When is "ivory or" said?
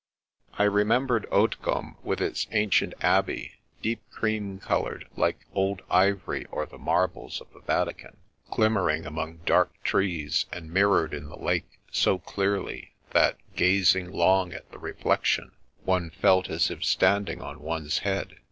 5.91-6.65